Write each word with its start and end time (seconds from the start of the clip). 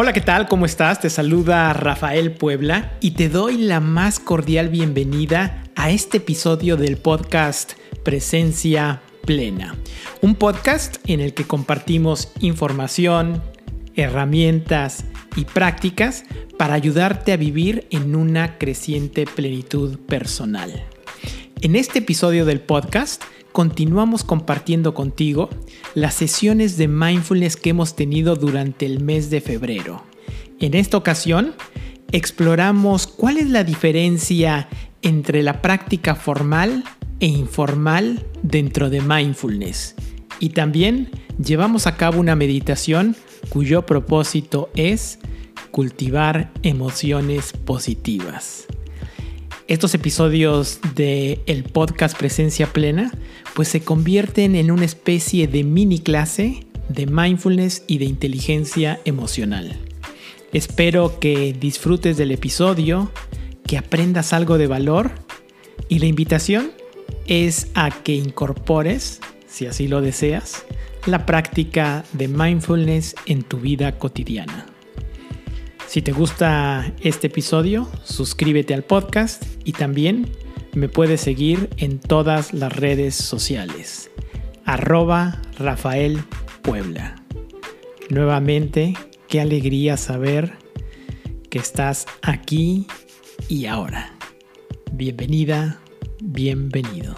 Hola, 0.00 0.12
¿qué 0.12 0.20
tal? 0.20 0.46
¿Cómo 0.46 0.64
estás? 0.64 1.00
Te 1.00 1.10
saluda 1.10 1.72
Rafael 1.72 2.30
Puebla 2.30 2.96
y 3.00 3.10
te 3.10 3.28
doy 3.28 3.56
la 3.56 3.80
más 3.80 4.20
cordial 4.20 4.68
bienvenida 4.68 5.64
a 5.74 5.90
este 5.90 6.18
episodio 6.18 6.76
del 6.76 6.98
podcast 6.98 7.72
Presencia 8.04 9.02
Plena. 9.26 9.74
Un 10.20 10.36
podcast 10.36 10.98
en 11.08 11.18
el 11.18 11.34
que 11.34 11.48
compartimos 11.48 12.30
información, 12.38 13.42
herramientas 13.96 15.04
y 15.34 15.46
prácticas 15.46 16.22
para 16.56 16.74
ayudarte 16.74 17.32
a 17.32 17.36
vivir 17.36 17.88
en 17.90 18.14
una 18.14 18.56
creciente 18.56 19.26
plenitud 19.26 19.98
personal. 19.98 20.86
En 21.60 21.74
este 21.74 21.98
episodio 21.98 22.44
del 22.44 22.60
podcast 22.60 23.24
continuamos 23.52 24.24
compartiendo 24.24 24.94
contigo 24.94 25.48
las 25.94 26.14
sesiones 26.14 26.76
de 26.76 26.88
mindfulness 26.88 27.56
que 27.56 27.70
hemos 27.70 27.96
tenido 27.96 28.36
durante 28.36 28.86
el 28.86 29.00
mes 29.00 29.30
de 29.30 29.40
febrero. 29.40 30.02
En 30.60 30.74
esta 30.74 30.96
ocasión, 30.96 31.54
exploramos 32.12 33.06
cuál 33.06 33.38
es 33.38 33.48
la 33.48 33.64
diferencia 33.64 34.68
entre 35.02 35.42
la 35.42 35.62
práctica 35.62 36.14
formal 36.14 36.84
e 37.20 37.26
informal 37.26 38.26
dentro 38.42 38.90
de 38.90 39.00
mindfulness. 39.00 39.94
Y 40.40 40.50
también 40.50 41.10
llevamos 41.42 41.86
a 41.86 41.96
cabo 41.96 42.20
una 42.20 42.36
meditación 42.36 43.16
cuyo 43.48 43.86
propósito 43.86 44.70
es 44.74 45.18
cultivar 45.70 46.50
emociones 46.62 47.52
positivas. 47.52 48.66
Estos 49.68 49.92
episodios 49.92 50.80
de 50.94 51.42
el 51.44 51.62
podcast 51.62 52.16
Presencia 52.16 52.72
Plena 52.72 53.12
pues 53.54 53.68
se 53.68 53.82
convierten 53.82 54.54
en 54.54 54.70
una 54.70 54.86
especie 54.86 55.46
de 55.46 55.62
mini 55.62 55.98
clase 55.98 56.66
de 56.88 57.04
mindfulness 57.04 57.84
y 57.86 57.98
de 57.98 58.06
inteligencia 58.06 58.98
emocional. 59.04 59.78
Espero 60.54 61.20
que 61.20 61.52
disfrutes 61.52 62.16
del 62.16 62.30
episodio, 62.30 63.12
que 63.66 63.76
aprendas 63.76 64.32
algo 64.32 64.56
de 64.56 64.68
valor 64.68 65.10
y 65.90 65.98
la 65.98 66.06
invitación 66.06 66.70
es 67.26 67.68
a 67.74 67.90
que 67.90 68.14
incorpores, 68.14 69.20
si 69.46 69.66
así 69.66 69.86
lo 69.86 70.00
deseas, 70.00 70.64
la 71.04 71.26
práctica 71.26 72.06
de 72.14 72.26
mindfulness 72.26 73.16
en 73.26 73.42
tu 73.42 73.58
vida 73.58 73.98
cotidiana. 73.98 74.67
Si 75.88 76.02
te 76.02 76.12
gusta 76.12 76.92
este 77.00 77.28
episodio, 77.28 77.88
suscríbete 78.04 78.74
al 78.74 78.84
podcast 78.84 79.42
y 79.64 79.72
también 79.72 80.30
me 80.74 80.90
puedes 80.90 81.22
seguir 81.22 81.70
en 81.78 81.98
todas 81.98 82.52
las 82.52 82.76
redes 82.76 83.14
sociales. 83.14 84.10
Arroba 84.66 85.40
Rafael 85.58 86.22
Puebla. 86.60 87.16
Nuevamente, 88.10 88.92
qué 89.28 89.40
alegría 89.40 89.96
saber 89.96 90.58
que 91.48 91.58
estás 91.58 92.04
aquí 92.20 92.86
y 93.48 93.64
ahora. 93.64 94.12
Bienvenida, 94.92 95.80
bienvenido. 96.20 97.14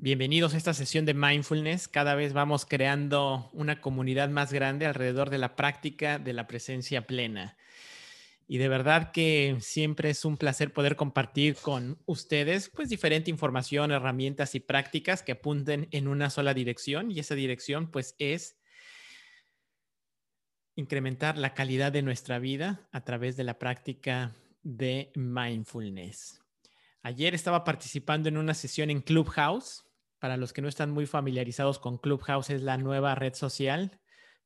Bienvenidos 0.00 0.54
a 0.54 0.58
esta 0.58 0.74
sesión 0.74 1.06
de 1.06 1.12
mindfulness. 1.12 1.88
Cada 1.88 2.14
vez 2.14 2.32
vamos 2.32 2.64
creando 2.64 3.50
una 3.52 3.80
comunidad 3.80 4.28
más 4.28 4.52
grande 4.52 4.86
alrededor 4.86 5.28
de 5.28 5.38
la 5.38 5.56
práctica 5.56 6.20
de 6.20 6.32
la 6.32 6.46
presencia 6.46 7.04
plena. 7.04 7.56
Y 8.46 8.58
de 8.58 8.68
verdad 8.68 9.10
que 9.10 9.56
siempre 9.58 10.10
es 10.10 10.24
un 10.24 10.36
placer 10.36 10.72
poder 10.72 10.94
compartir 10.94 11.56
con 11.56 12.00
ustedes 12.06 12.70
pues 12.72 12.88
diferente 12.88 13.28
información, 13.28 13.90
herramientas 13.90 14.54
y 14.54 14.60
prácticas 14.60 15.24
que 15.24 15.32
apunten 15.32 15.88
en 15.90 16.06
una 16.06 16.30
sola 16.30 16.54
dirección 16.54 17.10
y 17.10 17.18
esa 17.18 17.34
dirección 17.34 17.90
pues 17.90 18.14
es 18.20 18.56
incrementar 20.76 21.36
la 21.36 21.54
calidad 21.54 21.90
de 21.90 22.02
nuestra 22.02 22.38
vida 22.38 22.88
a 22.92 23.00
través 23.00 23.36
de 23.36 23.42
la 23.42 23.58
práctica 23.58 24.32
de 24.62 25.10
mindfulness. 25.16 26.40
Ayer 27.02 27.34
estaba 27.34 27.64
participando 27.64 28.28
en 28.28 28.36
una 28.36 28.54
sesión 28.54 28.90
en 28.90 29.00
Clubhouse 29.00 29.87
para 30.18 30.36
los 30.36 30.52
que 30.52 30.62
no 30.62 30.68
están 30.68 30.90
muy 30.90 31.06
familiarizados 31.06 31.78
con 31.78 31.98
Clubhouse, 31.98 32.50
es 32.50 32.62
la 32.62 32.76
nueva 32.78 33.14
red 33.14 33.34
social 33.34 34.00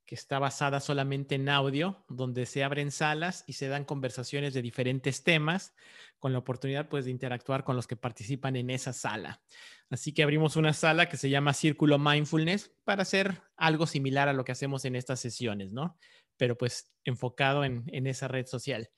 que 0.05 0.15
está 0.15 0.37
basada 0.37 0.79
solamente 0.79 1.35
en 1.35 1.47
audio, 1.47 2.03
donde 2.09 2.45
se 2.45 2.63
abren 2.63 2.91
salas 2.91 3.45
y 3.47 3.53
se 3.53 3.67
dan 3.67 3.85
conversaciones 3.85 4.53
de 4.53 4.61
diferentes 4.61 5.23
temas, 5.23 5.73
con 6.19 6.33
la 6.33 6.39
oportunidad 6.39 6.89
pues 6.89 7.05
de 7.05 7.11
interactuar 7.11 7.63
con 7.63 7.75
los 7.75 7.87
que 7.87 7.95
participan 7.95 8.55
en 8.55 8.69
esa 8.69 8.93
sala. 8.93 9.41
Así 9.89 10.13
que 10.13 10.23
abrimos 10.23 10.55
una 10.55 10.73
sala 10.73 11.07
que 11.07 11.17
se 11.17 11.29
llama 11.29 11.53
Círculo 11.53 11.99
Mindfulness 11.99 12.71
para 12.83 13.03
hacer 13.03 13.41
algo 13.55 13.87
similar 13.87 14.27
a 14.27 14.33
lo 14.33 14.43
que 14.43 14.51
hacemos 14.51 14.85
en 14.85 14.95
estas 14.95 15.19
sesiones, 15.19 15.71
¿no? 15.71 15.97
Pero 16.37 16.57
pues 16.57 16.91
enfocado 17.05 17.63
en, 17.63 17.83
en 17.87 18.07
esa 18.07 18.27
red 18.27 18.45
social. 18.45 18.89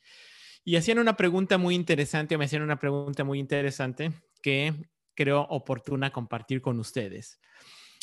Y 0.64 0.78
hacían 0.78 0.98
una 0.98 1.18
pregunta 1.18 1.60
muy 1.60 1.76
interesante, 1.76 2.36
o 2.36 2.40
me 2.40 2.46
hacían 2.46 2.64
una 2.64 2.80
pregunta 2.80 3.24
muy 3.24 3.40
interesante 3.40 4.12
que 4.42 4.74
creo 5.16 5.42
oportuna 5.50 6.12
compartir 6.12 6.62
con 6.62 6.80
ustedes. 6.80 7.40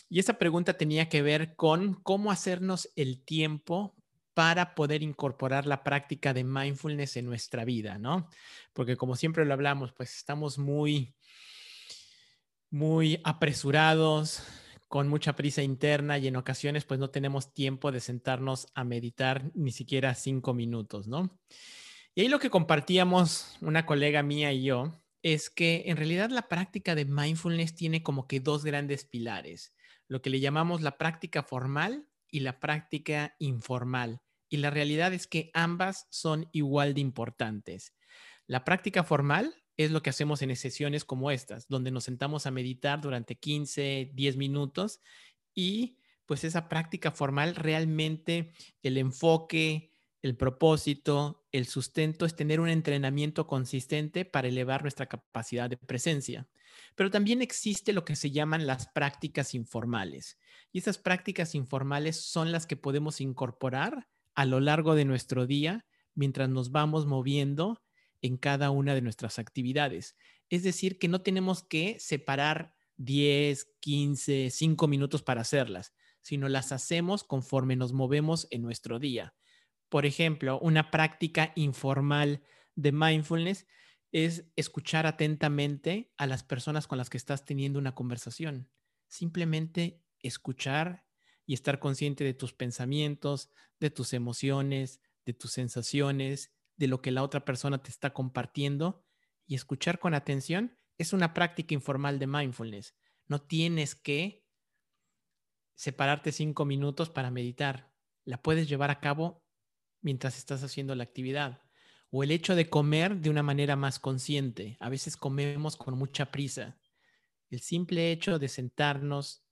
Y 0.09 0.19
esa 0.19 0.39
pregunta 0.39 0.75
tenía 0.75 1.09
que 1.09 1.23
ver 1.23 1.55
con 1.55 1.95
cómo 1.95 2.31
hacernos 2.31 2.91
el 2.97 3.25
tiempo 3.25 3.95
para 4.35 4.75
poder 4.75 5.03
incorporar 5.03 5.67
la 5.67 5.83
práctica 5.83 6.33
de 6.35 6.45
mindfulness 6.45 7.17
en 7.17 7.27
nuestra 7.27 7.65
vida, 7.65 7.99
¿no? 7.99 8.29
Porque 8.73 8.97
como 8.97 9.17
siempre 9.17 9.45
lo 9.45 9.53
hablamos, 9.53 9.93
pues 9.93 10.17
estamos 10.17 10.59
muy, 10.59 11.15
muy 12.71 13.21
apresurados, 13.25 14.43
con 14.93 15.09
mucha 15.09 15.35
prisa 15.35 15.63
interna 15.63 16.19
y 16.19 16.29
en 16.29 16.37
ocasiones 16.37 16.85
pues 16.85 17.01
no 17.01 17.09
tenemos 17.09 17.55
tiempo 17.55 17.91
de 17.91 18.01
sentarnos 18.01 18.67
a 18.75 18.85
meditar 18.85 19.51
ni 19.55 19.73
siquiera 19.73 20.15
cinco 20.15 20.53
minutos, 20.53 21.09
¿no? 21.09 21.39
Y 22.15 22.21
ahí 22.21 22.29
lo 22.29 22.39
que 22.39 22.51
compartíamos 22.51 23.57
una 23.63 23.87
colega 23.87 24.23
mía 24.23 24.53
y 24.53 24.65
yo 24.65 25.02
es 25.23 25.51
que 25.51 25.85
en 25.87 25.97
realidad 25.97 26.31
la 26.31 26.49
práctica 26.49 26.95
de 26.95 27.05
mindfulness 27.05 27.75
tiene 27.75 28.03
como 28.03 28.27
que 28.27 28.41
dos 28.41 28.65
grandes 28.65 29.05
pilares, 29.05 29.75
lo 30.09 30.21
que 30.21 30.31
le 30.31 30.41
llamamos 30.41 30.83
la 30.83 30.99
práctica 30.99 31.43
formal 31.43 32.09
y 32.29 32.41
la 32.41 32.61
práctica 32.61 33.37
informal. 33.39 34.21
Y 34.49 34.59
la 34.59 34.71
realidad 34.71 35.15
es 35.15 35.27
que 35.27 35.51
ambas 35.55 36.07
son 36.11 36.49
igual 36.53 36.95
de 36.95 37.01
importantes. 37.01 37.95
La 38.47 38.65
práctica 38.65 39.05
formal 39.05 39.55
es 39.77 39.91
lo 39.91 40.03
que 40.03 40.11
hacemos 40.11 40.43
en 40.43 40.55
sesiones 40.57 41.05
como 41.05 41.31
estas, 41.31 41.69
donde 41.69 41.91
nos 41.91 42.05
sentamos 42.05 42.47
a 42.47 42.51
meditar 42.51 43.01
durante 43.01 43.37
15, 43.37 44.11
10 44.13 44.37
minutos 44.37 45.01
y 45.55 45.99
pues 46.27 46.45
esa 46.45 46.69
práctica 46.69 47.11
formal 47.11 47.55
realmente 47.55 48.53
el 48.83 48.99
enfoque, 48.99 49.92
el 50.23 50.37
propósito, 50.37 51.45
el 51.51 51.67
sustento 51.67 52.25
es 52.25 52.37
tener 52.37 52.61
un 52.61 52.69
entrenamiento 52.69 53.49
consistente 53.49 54.25
para 54.25 54.49
elevar 54.49 54.83
nuestra 54.83 55.07
capacidad 55.07 55.69
de 55.69 55.77
presencia. 55.77 56.49
Pero 56.95 57.11
también 57.11 57.43
existe 57.43 57.93
lo 57.93 58.05
que 58.05 58.15
se 58.15 58.31
llaman 58.31 58.67
las 58.67 58.87
prácticas 58.87 59.53
informales. 59.55 60.39
Y 60.71 60.79
esas 60.79 60.97
prácticas 60.99 61.57
informales 61.57 62.17
son 62.25 62.53
las 62.53 62.67
que 62.67 62.77
podemos 62.77 63.21
incorporar 63.21 64.09
a 64.35 64.45
lo 64.45 64.61
largo 64.61 64.95
de 64.95 65.05
nuestro 65.05 65.47
día 65.47 65.87
mientras 66.15 66.49
nos 66.49 66.71
vamos 66.71 67.05
moviendo 67.07 67.83
en 68.23 68.37
cada 68.37 68.71
una 68.71 68.95
de 68.95 69.03
nuestras 69.03 69.41
actividades. 69.41 70.17
Es 70.49 70.63
decir, 70.63 70.99
que 70.99 71.09
no 71.09 71.23
tenemos 71.23 71.65
que 71.65 71.99
separar 71.99 72.75
10, 72.99 73.73
15, 73.81 74.51
5 74.51 74.87
minutos 74.87 75.23
para 75.23 75.41
hacerlas, 75.41 75.93
sino 76.21 76.49
las 76.49 76.71
hacemos 76.71 77.25
conforme 77.25 77.75
nos 77.75 77.93
movemos 77.93 78.47
en 78.51 78.63
nuestro 78.63 79.01
día. 79.01 79.35
Por 79.93 80.07
ejemplo, 80.07 80.59
una 80.61 80.91
práctica 80.91 81.53
informal 81.55 82.43
de 82.77 82.93
mindfulness 82.93 83.67
es 84.11 84.47
escuchar 84.57 85.07
atentamente 85.07 86.15
a 86.17 86.27
las 86.27 86.43
personas 86.43 86.87
con 86.87 86.97
las 86.97 87.11
que 87.11 87.19
estás 87.19 87.45
teniendo 87.45 87.79
una 87.79 87.95
conversación. 87.95 88.71
Simplemente 89.07 90.03
escuchar 90.21 91.05
y 91.45 91.53
estar 91.53 91.79
consciente 91.79 92.25
de 92.25 92.33
tus 92.33 92.55
pensamientos, 92.55 93.51
de 93.81 93.91
tus 93.91 94.15
emociones, 94.15 95.03
de 95.27 95.35
tus 95.35 95.51
sensaciones, 95.53 96.55
de 96.79 96.87
lo 96.87 97.03
que 97.03 97.11
la 97.11 97.23
otra 97.23 97.45
persona 97.45 97.83
te 97.83 97.91
está 97.91 98.15
compartiendo 98.15 99.05
y 99.47 99.57
escuchar 99.57 99.99
con 99.99 100.15
atención 100.15 100.75
es 100.97 101.13
una 101.13 101.35
práctica 101.35 101.75
informal 101.75 102.19
de 102.19 102.29
mindfulness. 102.29 102.95
No 103.27 103.43
tienes 103.43 103.95
que 103.95 104.47
separarte 105.75 106.33
cinco 106.33 106.65
minutos 106.65 107.11
para 107.11 107.31
meditar. 107.31 107.93
La 108.25 108.41
puedes 108.41 108.71
llevar 108.71 108.91
a 108.91 108.99
cabo 108.99 109.42
mientras 110.03 110.37
estás 110.37 110.63
haciendo 110.63 110.95
la 110.95 111.05
actividad. 111.05 111.63
O 112.11 112.23
el 112.23 112.31
hecho 112.31 112.55
de 112.55 112.69
comer 112.69 113.17
de 113.17 113.31
una 113.31 113.43
manera 113.43 113.75
más 113.77 113.99
consciente. 113.99 114.77
A 114.81 114.91
veces 114.91 115.17
comemos 115.17 115.77
con 115.77 115.97
mucha 115.97 116.31
prisa. 116.31 116.79
El 117.49 117.61
simple 117.61 118.13
hecho 118.13 118.39
de 118.39 118.49
sentarnos 118.49 119.45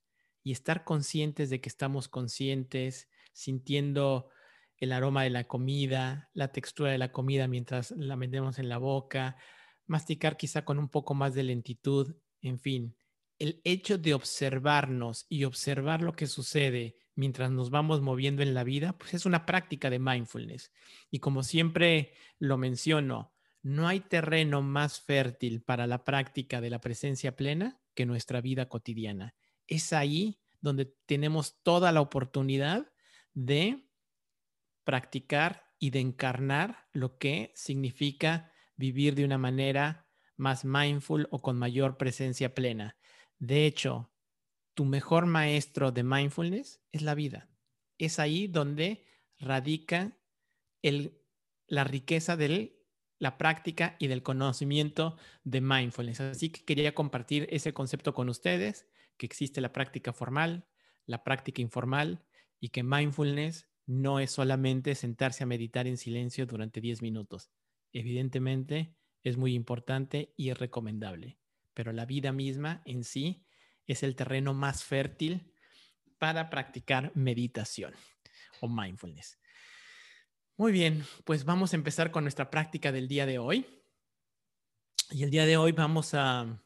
y 0.43 0.51
estar 0.51 0.83
conscientes 0.83 1.49
de 1.49 1.61
que 1.61 1.69
estamos 1.69 2.07
conscientes, 2.07 3.09
sintiendo 3.33 4.29
el 4.77 4.91
aroma 4.91 5.23
de 5.23 5.29
la 5.29 5.45
comida, 5.45 6.29
la 6.33 6.51
textura 6.51 6.91
de 6.91 6.97
la 6.97 7.11
comida 7.11 7.47
mientras 7.47 7.91
la 7.91 8.15
metemos 8.15 8.59
en 8.59 8.69
la 8.69 8.77
boca, 8.77 9.37
masticar 9.85 10.37
quizá 10.37 10.65
con 10.65 10.79
un 10.79 10.89
poco 10.89 11.13
más 11.13 11.33
de 11.35 11.43
lentitud, 11.43 12.15
en 12.41 12.59
fin, 12.59 12.95
el 13.41 13.59
hecho 13.63 13.97
de 13.97 14.13
observarnos 14.13 15.25
y 15.27 15.45
observar 15.45 16.03
lo 16.03 16.13
que 16.13 16.27
sucede 16.27 16.99
mientras 17.15 17.49
nos 17.49 17.71
vamos 17.71 17.99
moviendo 17.99 18.43
en 18.43 18.53
la 18.53 18.63
vida, 18.63 18.95
pues 18.99 19.15
es 19.15 19.25
una 19.25 19.47
práctica 19.47 19.89
de 19.89 19.97
mindfulness. 19.97 20.71
Y 21.09 21.17
como 21.17 21.41
siempre 21.41 22.13
lo 22.37 22.59
menciono, 22.59 23.33
no 23.63 23.87
hay 23.87 24.01
terreno 24.01 24.61
más 24.61 25.01
fértil 25.01 25.63
para 25.63 25.87
la 25.87 26.03
práctica 26.03 26.61
de 26.61 26.69
la 26.69 26.81
presencia 26.81 27.35
plena 27.35 27.81
que 27.95 28.05
nuestra 28.05 28.41
vida 28.41 28.69
cotidiana. 28.69 29.33
Es 29.65 29.91
ahí 29.91 30.39
donde 30.59 30.93
tenemos 31.07 31.63
toda 31.63 31.91
la 31.91 32.01
oportunidad 32.01 32.91
de 33.33 33.89
practicar 34.83 35.65
y 35.79 35.89
de 35.89 35.99
encarnar 35.99 36.87
lo 36.93 37.17
que 37.17 37.51
significa 37.55 38.51
vivir 38.75 39.15
de 39.15 39.25
una 39.25 39.39
manera 39.39 40.07
más 40.37 40.63
mindful 40.63 41.27
o 41.31 41.41
con 41.41 41.57
mayor 41.57 41.97
presencia 41.97 42.53
plena. 42.53 42.95
De 43.41 43.65
hecho, 43.65 44.11
tu 44.75 44.85
mejor 44.85 45.25
maestro 45.25 45.91
de 45.91 46.03
mindfulness 46.03 46.79
es 46.91 47.01
la 47.01 47.15
vida. 47.15 47.49
Es 47.97 48.19
ahí 48.19 48.47
donde 48.47 49.03
radica 49.39 50.15
la 51.67 51.83
riqueza 51.83 52.37
de 52.37 52.79
la 53.17 53.39
práctica 53.39 53.95
y 53.97 54.07
del 54.07 54.21
conocimiento 54.21 55.17
de 55.43 55.59
mindfulness. 55.59 56.21
Así 56.21 56.51
que 56.51 56.63
quería 56.63 56.93
compartir 56.93 57.47
ese 57.49 57.73
concepto 57.73 58.13
con 58.13 58.29
ustedes, 58.29 58.85
que 59.17 59.25
existe 59.25 59.59
la 59.59 59.73
práctica 59.73 60.13
formal, 60.13 60.67
la 61.07 61.23
práctica 61.23 61.63
informal 61.63 62.23
y 62.59 62.69
que 62.69 62.83
mindfulness 62.83 63.67
no 63.87 64.19
es 64.19 64.29
solamente 64.29 64.93
sentarse 64.93 65.43
a 65.43 65.47
meditar 65.47 65.87
en 65.87 65.97
silencio 65.97 66.45
durante 66.45 66.79
10 66.79 67.01
minutos. 67.01 67.49
Evidentemente 67.91 68.95
es 69.23 69.35
muy 69.35 69.55
importante 69.55 70.35
y 70.37 70.49
es 70.49 70.59
recomendable, 70.59 71.39
pero 71.81 71.93
la 71.93 72.05
vida 72.05 72.31
misma 72.31 72.83
en 72.85 73.03
sí 73.03 73.43
es 73.87 74.03
el 74.03 74.15
terreno 74.15 74.53
más 74.53 74.83
fértil 74.83 75.51
para 76.19 76.51
practicar 76.51 77.11
meditación 77.15 77.95
o 78.59 78.69
mindfulness. 78.69 79.39
Muy 80.57 80.71
bien, 80.71 81.03
pues 81.25 81.43
vamos 81.43 81.73
a 81.73 81.77
empezar 81.77 82.11
con 82.11 82.23
nuestra 82.23 82.51
práctica 82.51 82.91
del 82.91 83.07
día 83.07 83.25
de 83.25 83.39
hoy. 83.39 83.65
Y 85.09 85.23
el 85.23 85.31
día 85.31 85.47
de 85.47 85.57
hoy 85.57 85.71
vamos 85.71 86.13
a 86.13 86.63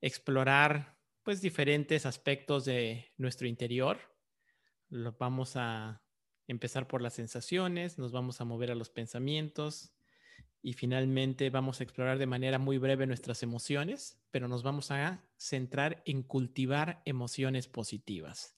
explorar 0.00 0.96
pues 1.24 1.40
diferentes 1.40 2.06
aspectos 2.06 2.64
de 2.66 3.12
nuestro 3.16 3.48
interior. 3.48 3.98
Vamos 4.90 5.56
a 5.56 6.04
empezar 6.46 6.86
por 6.86 7.02
las 7.02 7.14
sensaciones, 7.14 7.98
nos 7.98 8.12
vamos 8.12 8.40
a 8.40 8.44
mover 8.44 8.70
a 8.70 8.76
los 8.76 8.90
pensamientos 8.90 9.92
y 10.62 10.74
finalmente 10.74 11.48
vamos 11.50 11.80
a 11.80 11.84
explorar 11.84 12.18
de 12.18 12.26
manera 12.26 12.58
muy 12.58 12.78
breve 12.78 13.06
nuestras 13.06 13.42
emociones, 13.42 14.20
pero 14.30 14.48
nos 14.48 14.62
vamos 14.62 14.90
a 14.90 15.24
centrar 15.36 16.02
en 16.04 16.22
cultivar 16.22 17.00
emociones 17.04 17.66
positivas. 17.66 18.56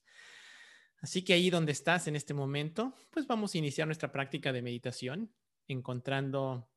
Así 0.97 1.23
que 1.23 1.33
ahí 1.33 1.49
donde 1.49 1.71
estás 1.71 2.07
en 2.07 2.15
este 2.15 2.33
momento, 2.33 2.93
pues 3.09 3.27
vamos 3.27 3.53
a 3.53 3.57
iniciar 3.57 3.87
nuestra 3.87 4.11
práctica 4.11 4.51
de 4.53 4.61
meditación, 4.61 5.33
encontrando 5.67 6.69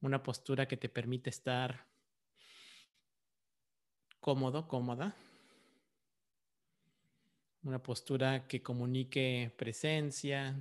una 0.00 0.22
postura 0.22 0.66
que 0.66 0.76
te 0.76 0.88
permite 0.88 1.30
estar 1.30 1.86
cómodo, 4.20 4.66
cómoda, 4.68 5.14
una 7.62 7.82
postura 7.82 8.46
que 8.46 8.62
comunique 8.62 9.52
presencia, 9.56 10.60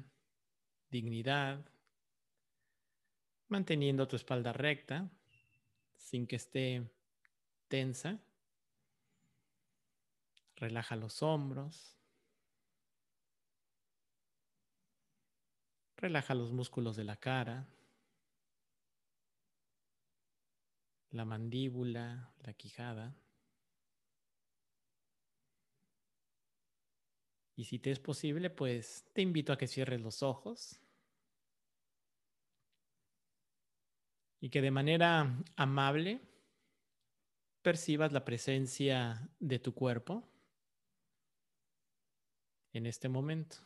dignidad, 0.89 1.63
manteniendo 3.55 4.05
tu 4.05 4.17
espalda 4.17 4.51
recta 4.51 5.09
sin 5.95 6.27
que 6.27 6.35
esté 6.35 6.83
tensa. 7.69 8.19
Relaja 10.57 10.97
los 10.97 11.23
hombros. 11.23 11.95
Relaja 15.95 16.35
los 16.35 16.51
músculos 16.51 16.97
de 16.97 17.05
la 17.05 17.15
cara, 17.15 17.65
la 21.11 21.23
mandíbula, 21.23 22.33
la 22.43 22.53
quijada. 22.53 23.15
Y 27.55 27.63
si 27.63 27.79
te 27.79 27.91
es 27.91 27.99
posible, 27.99 28.49
pues 28.49 29.05
te 29.13 29.21
invito 29.21 29.53
a 29.53 29.57
que 29.57 29.67
cierres 29.67 30.01
los 30.01 30.21
ojos 30.23 30.81
y 34.45 34.49
que 34.51 34.61
de 34.61 34.69
manera 34.69 35.43
amable 35.55 36.21
percibas 37.63 38.13
la 38.13 38.23
presencia 38.23 39.27
de 39.39 39.57
tu 39.57 39.73
cuerpo 39.73 40.23
en 42.71 42.85
este 42.85 43.09
momento. 43.09 43.57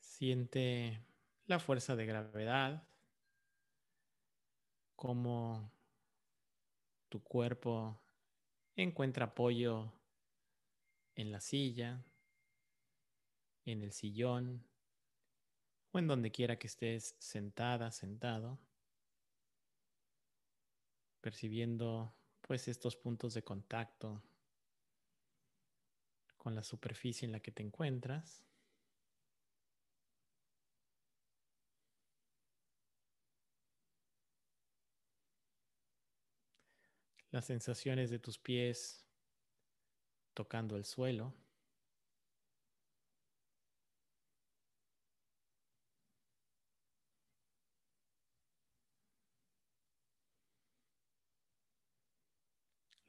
Siente 0.00 1.00
la 1.46 1.60
fuerza 1.60 1.94
de 1.94 2.06
gravedad, 2.06 2.82
como 4.96 5.70
tu 7.08 7.22
cuerpo 7.22 8.00
encuentra 8.74 9.26
apoyo 9.26 9.92
en 11.14 11.30
la 11.30 11.40
silla, 11.40 12.04
en 13.72 13.82
el 13.82 13.92
sillón 13.92 14.64
o 15.92 15.98
en 15.98 16.06
donde 16.06 16.30
quiera 16.30 16.58
que 16.58 16.66
estés 16.66 17.16
sentada, 17.18 17.90
sentado, 17.90 18.58
percibiendo 21.20 22.14
pues 22.40 22.68
estos 22.68 22.96
puntos 22.96 23.34
de 23.34 23.42
contacto 23.42 24.22
con 26.36 26.54
la 26.54 26.62
superficie 26.62 27.26
en 27.26 27.32
la 27.32 27.40
que 27.40 27.52
te 27.52 27.62
encuentras. 27.62 28.44
las 37.30 37.44
sensaciones 37.44 38.10
de 38.10 38.18
tus 38.18 38.38
pies 38.38 39.04
tocando 40.34 40.76
el 40.76 40.84
suelo. 40.84 41.34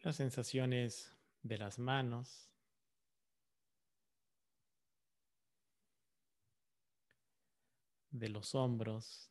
Las 0.09 0.15
sensaciones 0.15 1.15
de 1.43 1.59
las 1.59 1.77
manos. 1.77 2.49
de 8.09 8.27
los 8.27 8.55
hombros, 8.55 9.29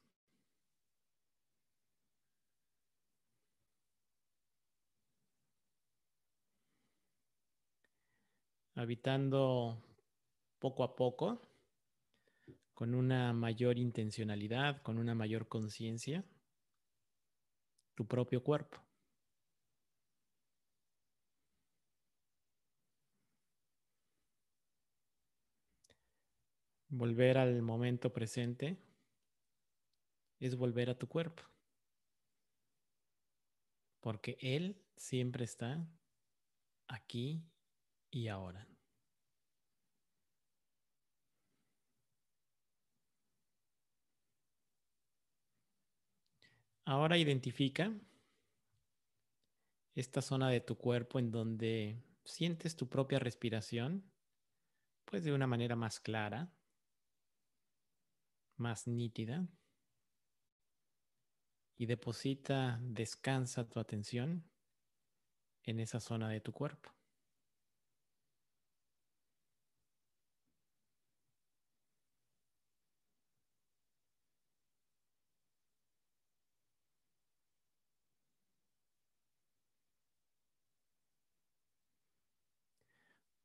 habitando 8.76 9.82
poco 10.60 10.84
a 10.84 10.94
poco, 10.94 11.42
con 12.72 12.94
una 12.94 13.32
mayor 13.32 13.78
intencionalidad, 13.80 14.80
con 14.82 14.98
una 14.98 15.16
mayor 15.16 15.48
conciencia, 15.48 16.24
tu 17.96 18.06
propio 18.06 18.44
cuerpo. 18.44 18.87
Volver 26.90 27.36
al 27.36 27.60
momento 27.60 28.12
presente 28.12 28.78
es 30.40 30.56
volver 30.56 30.88
a 30.88 30.98
tu 30.98 31.06
cuerpo, 31.06 31.42
porque 34.00 34.38
Él 34.40 34.80
siempre 34.96 35.44
está 35.44 35.86
aquí 36.86 37.42
y 38.10 38.28
ahora. 38.28 38.66
Ahora 46.86 47.18
identifica 47.18 47.92
esta 49.94 50.22
zona 50.22 50.48
de 50.48 50.62
tu 50.62 50.78
cuerpo 50.78 51.18
en 51.18 51.30
donde 51.30 52.02
sientes 52.24 52.76
tu 52.76 52.88
propia 52.88 53.18
respiración, 53.18 54.10
pues 55.04 55.22
de 55.22 55.34
una 55.34 55.46
manera 55.46 55.76
más 55.76 56.00
clara, 56.00 56.50
más 58.58 58.86
nítida. 58.86 59.46
y 61.78 61.86
deposita, 61.86 62.80
descansa 62.82 63.68
tu 63.68 63.78
atención 63.78 64.44
en 65.62 65.78
esa 65.78 66.00
zona 66.00 66.28
de 66.28 66.40
tu 66.40 66.52
cuerpo. 66.52 66.90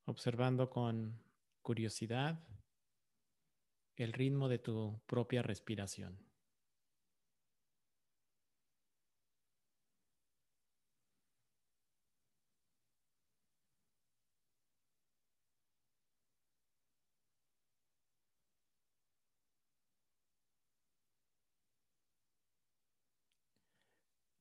observando 0.06 0.70
con 0.70 1.18
curiosidad 1.62 2.38
el 3.96 4.14
ritmo 4.14 4.50
de 4.50 4.60
tu 4.60 5.00
propia 5.06 5.42
respiración. 5.42 6.20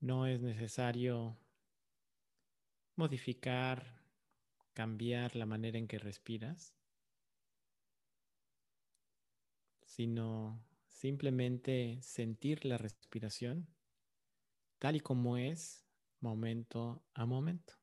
No 0.00 0.26
es 0.26 0.40
necesario 0.40 1.38
modificar 2.96 4.02
cambiar 4.74 5.36
la 5.36 5.46
manera 5.46 5.78
en 5.78 5.86
que 5.86 5.98
respiras, 5.98 6.74
sino 9.94 10.64
simplemente 10.88 11.98
sentir 12.00 12.64
la 12.64 12.78
respiración 12.78 13.68
tal 14.78 14.96
y 14.96 15.00
como 15.00 15.36
es 15.36 15.84
momento 16.20 17.04
a 17.12 17.26
momento. 17.26 17.74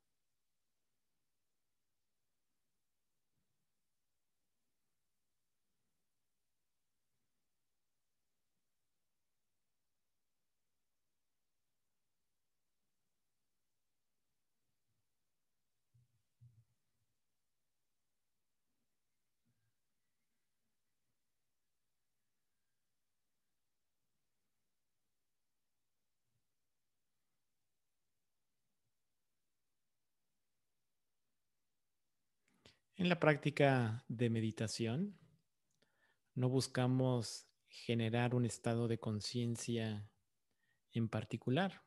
En 32.99 33.07
la 33.07 33.17
práctica 33.17 34.03
de 34.09 34.29
meditación, 34.29 35.17
no 36.35 36.49
buscamos 36.49 37.47
generar 37.69 38.35
un 38.35 38.43
estado 38.43 38.89
de 38.89 38.99
conciencia 38.99 40.11
en 40.91 41.07
particular, 41.07 41.81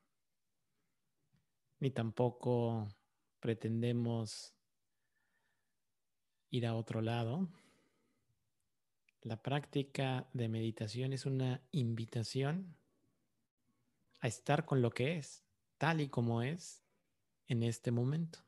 ni 1.80 1.90
tampoco 1.90 2.88
pretendemos 3.40 4.54
ir 6.48 6.66
a 6.66 6.74
otro 6.74 7.02
lado. 7.02 7.46
La 9.20 9.42
práctica 9.42 10.30
de 10.32 10.48
meditación 10.48 11.12
es 11.12 11.26
una 11.26 11.60
invitación 11.72 12.74
a 14.20 14.28
estar 14.28 14.64
con 14.64 14.80
lo 14.80 14.88
que 14.88 15.18
es, 15.18 15.44
tal 15.76 16.00
y 16.00 16.08
como 16.08 16.40
es 16.40 16.82
en 17.48 17.64
este 17.64 17.90
momento. 17.90 18.38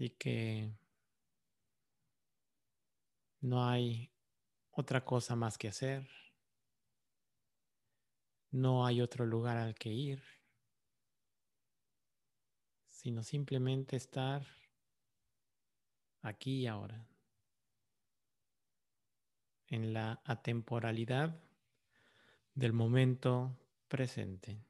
Así 0.00 0.08
que 0.16 0.72
no 3.42 3.68
hay 3.68 4.10
otra 4.70 5.04
cosa 5.04 5.36
más 5.36 5.58
que 5.58 5.68
hacer. 5.68 6.08
No 8.50 8.86
hay 8.86 9.02
otro 9.02 9.26
lugar 9.26 9.58
al 9.58 9.74
que 9.74 9.90
ir, 9.90 10.22
sino 12.86 13.22
simplemente 13.22 13.96
estar 13.96 14.46
aquí 16.22 16.60
y 16.60 16.66
ahora, 16.66 17.06
en 19.66 19.92
la 19.92 20.22
atemporalidad 20.24 21.38
del 22.54 22.72
momento 22.72 23.54
presente. 23.86 24.69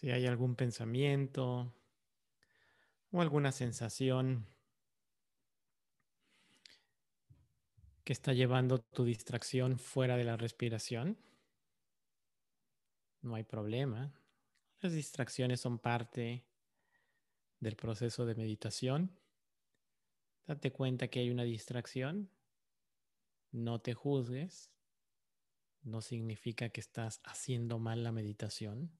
Si 0.00 0.10
hay 0.10 0.26
algún 0.26 0.56
pensamiento 0.56 1.74
o 3.10 3.20
alguna 3.20 3.52
sensación 3.52 4.46
que 8.02 8.14
está 8.14 8.32
llevando 8.32 8.78
tu 8.78 9.04
distracción 9.04 9.78
fuera 9.78 10.16
de 10.16 10.24
la 10.24 10.38
respiración, 10.38 11.18
no 13.20 13.34
hay 13.34 13.44
problema. 13.44 14.10
Las 14.80 14.94
distracciones 14.94 15.60
son 15.60 15.78
parte 15.78 16.46
del 17.58 17.76
proceso 17.76 18.24
de 18.24 18.36
meditación. 18.36 19.14
Date 20.46 20.72
cuenta 20.72 21.08
que 21.08 21.20
hay 21.20 21.28
una 21.28 21.44
distracción. 21.44 22.30
No 23.52 23.82
te 23.82 23.92
juzgues. 23.92 24.70
No 25.82 26.00
significa 26.00 26.70
que 26.70 26.80
estás 26.80 27.20
haciendo 27.22 27.78
mal 27.78 28.02
la 28.02 28.12
meditación. 28.12 28.98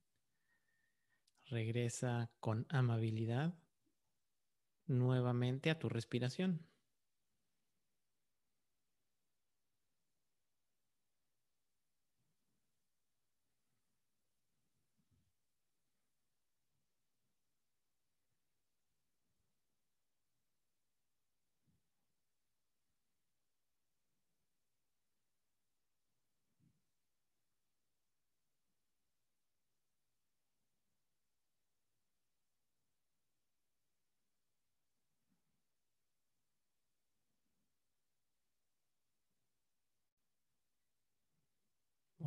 Regresa 1.50 2.30
con 2.38 2.64
amabilidad 2.68 3.54
nuevamente 4.86 5.70
a 5.70 5.78
tu 5.80 5.88
respiración. 5.88 6.69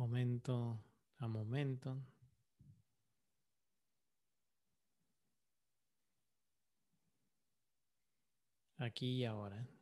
Momento 0.04 0.78
a 1.16 1.26
momento. 1.26 1.96
Aquí 8.78 9.20
y 9.20 9.24
ahora. 9.24 9.73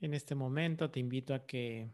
En 0.00 0.14
este 0.14 0.34
momento 0.34 0.90
te 0.90 0.98
invito 0.98 1.34
a 1.34 1.44
que 1.46 1.90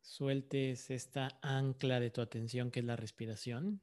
sueltes 0.00 0.90
esta 0.90 1.38
ancla 1.42 2.00
de 2.00 2.10
tu 2.10 2.20
atención 2.20 2.72
que 2.72 2.80
es 2.80 2.86
la 2.86 2.96
respiración. 2.96 3.80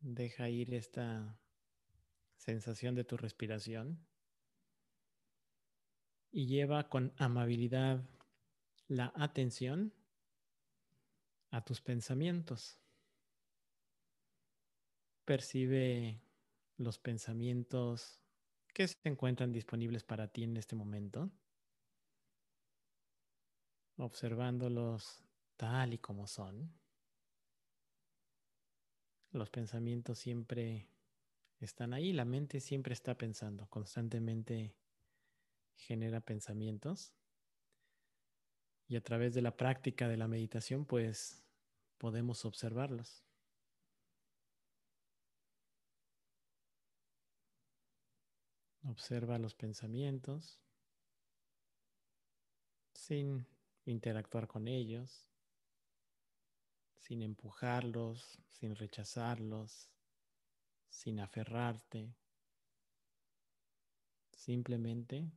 Deja 0.00 0.48
ir 0.48 0.72
esta 0.72 1.38
sensación 2.36 2.94
de 2.94 3.04
tu 3.04 3.18
respiración 3.18 4.06
y 6.32 6.46
lleva 6.46 6.88
con 6.88 7.12
amabilidad 7.18 8.02
la 8.88 9.12
atención 9.14 9.92
a 11.50 11.62
tus 11.62 11.82
pensamientos. 11.82 12.78
Percibe 15.26 16.22
los 16.78 16.98
pensamientos 16.98 18.18
que 18.72 18.88
se 18.88 18.96
encuentran 19.04 19.52
disponibles 19.52 20.04
para 20.04 20.28
ti 20.28 20.44
en 20.44 20.56
este 20.56 20.76
momento, 20.76 21.30
observándolos 23.96 25.22
tal 25.56 25.94
y 25.94 25.98
como 25.98 26.26
son. 26.26 26.72
Los 29.32 29.50
pensamientos 29.50 30.18
siempre 30.18 30.88
están 31.58 31.92
ahí, 31.92 32.12
la 32.12 32.24
mente 32.24 32.60
siempre 32.60 32.94
está 32.94 33.16
pensando, 33.16 33.68
constantemente 33.68 34.74
genera 35.76 36.20
pensamientos. 36.20 37.14
Y 38.88 38.96
a 38.96 39.02
través 39.02 39.34
de 39.34 39.42
la 39.42 39.56
práctica 39.56 40.08
de 40.08 40.16
la 40.16 40.26
meditación, 40.26 40.84
pues 40.84 41.44
podemos 41.98 42.44
observarlos. 42.44 43.24
Observa 48.90 49.38
los 49.38 49.54
pensamientos 49.54 50.58
sin 52.92 53.46
interactuar 53.84 54.48
con 54.48 54.66
ellos, 54.66 55.28
sin 56.96 57.22
empujarlos, 57.22 58.40
sin 58.48 58.74
rechazarlos, 58.74 59.88
sin 60.88 61.20
aferrarte, 61.20 62.16
simplemente 64.32 65.30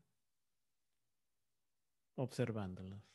observándolos. 2.16 3.13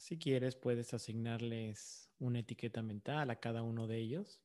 Si 0.00 0.18
quieres, 0.18 0.56
puedes 0.56 0.94
asignarles 0.94 2.10
una 2.18 2.38
etiqueta 2.38 2.80
mental 2.80 3.28
a 3.28 3.38
cada 3.38 3.62
uno 3.62 3.86
de 3.86 3.98
ellos, 3.98 4.40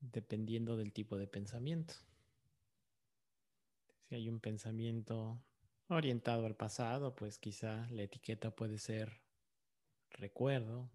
dependiendo 0.00 0.76
del 0.76 0.92
tipo 0.92 1.16
de 1.16 1.26
pensamiento. 1.26 1.94
Si 4.02 4.16
hay 4.16 4.28
un 4.28 4.38
pensamiento 4.38 5.42
orientado 5.88 6.44
al 6.44 6.56
pasado, 6.56 7.14
pues 7.14 7.38
quizá 7.38 7.88
la 7.88 8.02
etiqueta 8.02 8.54
puede 8.54 8.76
ser 8.76 9.22
recuerdo 10.10 10.90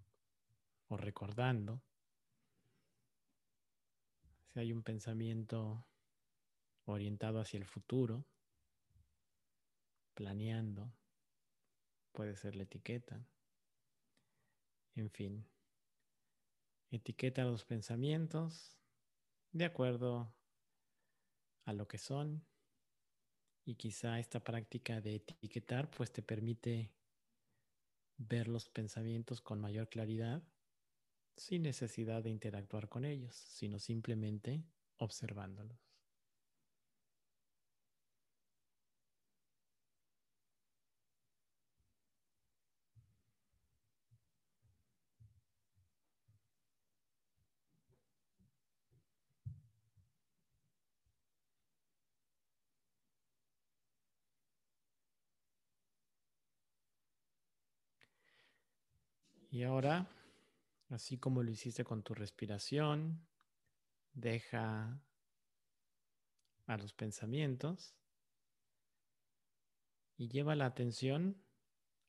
o 0.90 0.96
recordando. 0.96 1.82
Si 4.54 4.60
hay 4.60 4.72
un 4.72 4.84
pensamiento 4.84 5.88
orientado 6.86 7.40
hacia 7.40 7.58
el 7.58 7.66
futuro, 7.66 8.28
planeando, 10.16 10.92
puede 12.12 12.36
ser 12.36 12.56
la 12.56 12.64
etiqueta. 12.64 13.24
En 14.96 15.12
fin, 15.12 15.46
etiqueta 16.90 17.44
los 17.44 17.66
pensamientos 17.66 18.76
de 19.52 19.66
acuerdo 19.66 20.34
a 21.66 21.74
lo 21.74 21.88
que 21.88 21.98
son 21.98 22.46
y 23.66 23.76
quizá 23.76 24.20
esta 24.20 24.44
práctica 24.44 25.02
de 25.02 25.16
etiquetar 25.16 25.92
pues 25.92 26.12
te 26.12 26.22
permite 26.22 26.94
ver 28.18 28.48
los 28.48 28.70
pensamientos 28.70 29.42
con 29.42 29.60
mayor 29.60 29.90
claridad 29.90 30.44
sin 31.36 31.64
necesidad 31.64 32.24
de 32.24 32.30
interactuar 32.30 32.88
con 32.88 33.04
ellos, 33.04 33.36
sino 33.36 33.80
simplemente 33.80 34.64
observándolos. 34.98 35.85
Y 59.56 59.64
ahora, 59.64 60.06
así 60.90 61.18
como 61.18 61.42
lo 61.42 61.50
hiciste 61.50 61.86
con 61.86 62.04
tu 62.04 62.14
respiración, 62.14 63.26
deja 64.12 65.02
a 66.66 66.78
los 66.78 66.92
pensamientos 66.92 67.96
y 70.18 70.28
lleva 70.28 70.58
la 70.58 70.66
atención 70.66 71.42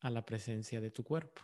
a 0.00 0.10
la 0.10 0.26
presencia 0.26 0.80
de 0.80 0.90
tu 0.90 1.04
cuerpo. 1.04 1.42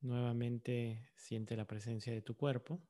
Nuevamente 0.00 1.10
siente 1.14 1.54
la 1.54 1.66
presencia 1.66 2.14
de 2.14 2.22
tu 2.22 2.34
cuerpo. 2.34 2.80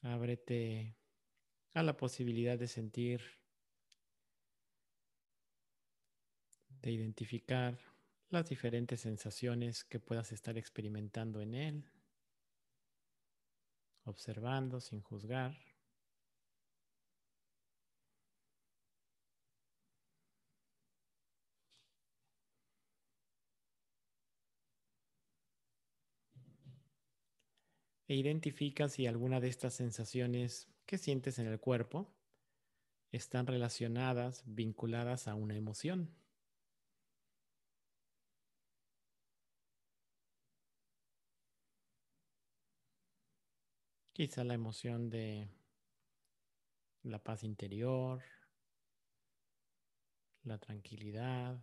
Ábrete 0.00 0.96
a 1.74 1.82
la 1.82 1.98
posibilidad 1.98 2.58
de 2.58 2.66
sentir, 2.66 3.20
de 6.80 6.92
identificar 6.92 7.91
las 8.32 8.48
diferentes 8.48 9.02
sensaciones 9.02 9.84
que 9.84 10.00
puedas 10.00 10.32
estar 10.32 10.56
experimentando 10.56 11.42
en 11.42 11.54
él, 11.54 11.84
observando 14.04 14.80
sin 14.80 15.02
juzgar. 15.02 15.54
E 28.08 28.16
identifica 28.16 28.88
si 28.88 29.06
alguna 29.06 29.40
de 29.40 29.48
estas 29.48 29.74
sensaciones 29.74 30.68
que 30.86 30.98
sientes 30.98 31.38
en 31.38 31.46
el 31.46 31.60
cuerpo 31.60 32.12
están 33.10 33.46
relacionadas, 33.46 34.42
vinculadas 34.46 35.28
a 35.28 35.34
una 35.34 35.54
emoción. 35.54 36.21
Quizá 44.12 44.44
la 44.44 44.52
emoción 44.52 45.08
de 45.08 45.48
la 47.02 47.18
paz 47.18 47.44
interior, 47.44 48.22
la 50.44 50.58
tranquilidad. 50.58 51.58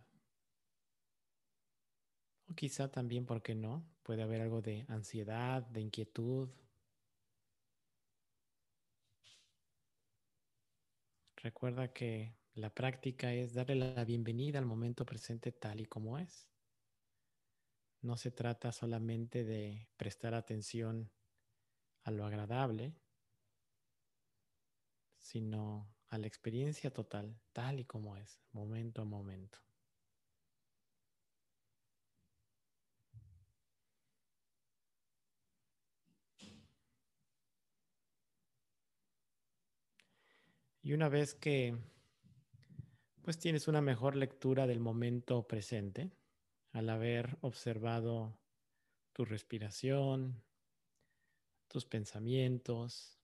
O 2.48 2.54
quizá 2.54 2.90
también, 2.90 3.24
¿por 3.24 3.40
qué 3.40 3.54
no? 3.54 3.88
Puede 4.02 4.22
haber 4.22 4.40
algo 4.40 4.60
de 4.62 4.84
ansiedad, 4.88 5.62
de 5.62 5.80
inquietud. 5.80 6.50
Recuerda 11.36 11.92
que 11.92 12.34
la 12.54 12.74
práctica 12.74 13.32
es 13.32 13.54
darle 13.54 13.76
la 13.76 14.04
bienvenida 14.04 14.58
al 14.58 14.66
momento 14.66 15.06
presente 15.06 15.52
tal 15.52 15.80
y 15.80 15.86
como 15.86 16.18
es. 16.18 16.48
No 18.02 18.16
se 18.16 18.32
trata 18.32 18.72
solamente 18.72 19.44
de 19.44 19.88
prestar 19.96 20.34
atención 20.34 21.12
a 22.02 22.10
lo 22.10 22.24
agradable, 22.24 22.94
sino 25.18 25.88
a 26.08 26.18
la 26.18 26.26
experiencia 26.26 26.92
total, 26.92 27.38
tal 27.52 27.80
y 27.80 27.84
como 27.84 28.16
es, 28.16 28.40
momento 28.52 29.02
a 29.02 29.04
momento. 29.04 29.58
Y 40.82 40.94
una 40.94 41.08
vez 41.08 41.34
que 41.34 41.76
pues 43.22 43.38
tienes 43.38 43.68
una 43.68 43.80
mejor 43.80 44.16
lectura 44.16 44.66
del 44.66 44.80
momento 44.80 45.46
presente, 45.46 46.10
al 46.72 46.88
haber 46.88 47.36
observado 47.42 48.38
tu 49.12 49.24
respiración, 49.24 50.42
tus 51.70 51.86
pensamientos, 51.86 53.16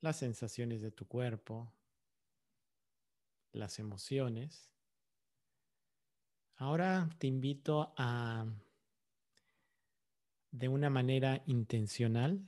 las 0.00 0.16
sensaciones 0.16 0.80
de 0.80 0.92
tu 0.92 1.06
cuerpo, 1.06 1.72
las 3.52 3.80
emociones. 3.80 4.72
Ahora 6.54 7.10
te 7.18 7.26
invito 7.26 7.92
a, 7.96 8.46
de 10.52 10.68
una 10.68 10.90
manera 10.90 11.42
intencional, 11.46 12.46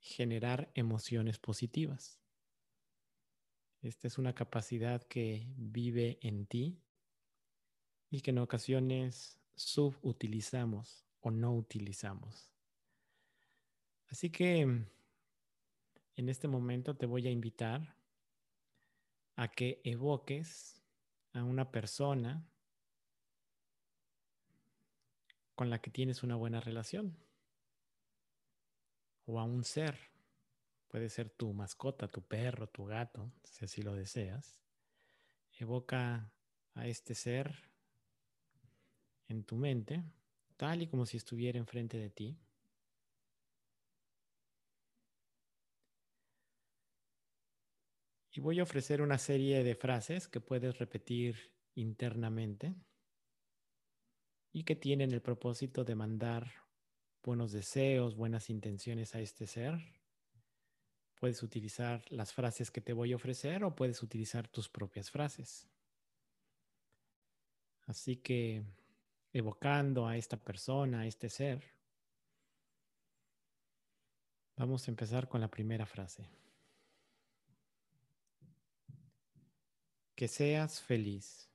generar 0.00 0.70
emociones 0.74 1.38
positivas. 1.38 2.20
Esta 3.82 4.08
es 4.08 4.18
una 4.18 4.34
capacidad 4.34 5.02
que 5.04 5.46
vive 5.56 6.18
en 6.22 6.46
ti 6.46 6.80
y 8.10 8.20
que 8.20 8.30
en 8.30 8.38
ocasiones 8.38 9.38
subutilizamos 9.54 11.06
o 11.20 11.30
no 11.30 11.54
utilizamos. 11.54 12.53
Así 14.08 14.30
que 14.30 14.60
en 14.60 16.28
este 16.28 16.48
momento 16.48 16.96
te 16.96 17.06
voy 17.06 17.26
a 17.26 17.30
invitar 17.30 17.96
a 19.36 19.48
que 19.48 19.80
evoques 19.84 20.82
a 21.32 21.42
una 21.42 21.70
persona 21.70 22.48
con 25.54 25.70
la 25.70 25.80
que 25.80 25.90
tienes 25.90 26.22
una 26.22 26.36
buena 26.36 26.60
relación 26.60 27.16
o 29.26 29.40
a 29.40 29.44
un 29.44 29.64
ser. 29.64 29.98
Puede 30.88 31.08
ser 31.08 31.30
tu 31.30 31.52
mascota, 31.52 32.08
tu 32.08 32.22
perro, 32.22 32.68
tu 32.68 32.84
gato, 32.84 33.32
si 33.42 33.64
así 33.64 33.82
lo 33.82 33.94
deseas. 33.94 34.60
Evoca 35.58 36.32
a 36.74 36.86
este 36.86 37.14
ser 37.14 37.72
en 39.28 39.44
tu 39.44 39.56
mente, 39.56 40.04
tal 40.56 40.82
y 40.82 40.86
como 40.86 41.06
si 41.06 41.16
estuviera 41.16 41.58
enfrente 41.58 41.96
de 41.98 42.10
ti. 42.10 42.38
Y 48.36 48.40
voy 48.40 48.58
a 48.58 48.64
ofrecer 48.64 49.00
una 49.00 49.16
serie 49.16 49.62
de 49.62 49.76
frases 49.76 50.26
que 50.26 50.40
puedes 50.40 50.76
repetir 50.78 51.52
internamente 51.76 52.74
y 54.52 54.64
que 54.64 54.74
tienen 54.74 55.12
el 55.12 55.22
propósito 55.22 55.84
de 55.84 55.94
mandar 55.94 56.50
buenos 57.22 57.52
deseos, 57.52 58.16
buenas 58.16 58.50
intenciones 58.50 59.14
a 59.14 59.20
este 59.20 59.46
ser. 59.46 59.78
Puedes 61.14 61.44
utilizar 61.44 62.02
las 62.10 62.32
frases 62.32 62.72
que 62.72 62.80
te 62.80 62.92
voy 62.92 63.12
a 63.12 63.16
ofrecer 63.16 63.62
o 63.62 63.76
puedes 63.76 64.02
utilizar 64.02 64.48
tus 64.48 64.68
propias 64.68 65.12
frases. 65.12 65.68
Así 67.86 68.16
que 68.16 68.64
evocando 69.32 70.08
a 70.08 70.16
esta 70.16 70.36
persona, 70.36 71.00
a 71.00 71.06
este 71.06 71.28
ser, 71.28 71.62
vamos 74.56 74.88
a 74.88 74.90
empezar 74.90 75.28
con 75.28 75.40
la 75.40 75.48
primera 75.48 75.86
frase. 75.86 76.28
Que 80.16 80.28
seas 80.28 80.80
feliz. 80.80 81.48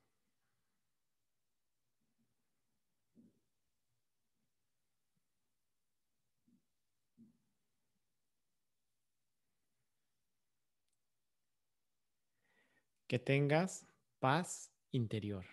Que 13.07 13.17
tengas 13.17 13.87
paz 14.19 14.71
interior. 14.91 15.45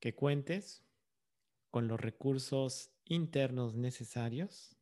Que 0.00 0.14
cuentes 0.14 0.87
con 1.70 1.88
los 1.88 2.00
recursos 2.00 2.90
internos 3.04 3.74
necesarios 3.74 4.76